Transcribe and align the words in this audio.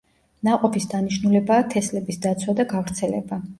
ნაყოფის 0.47 0.87
დანიშნულებაა 0.93 1.67
თესლების 1.75 2.21
დაცვა 2.25 2.59
და 2.63 2.69
გავრცელება. 2.75 3.43